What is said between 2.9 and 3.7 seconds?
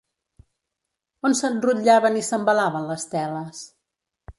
les teles?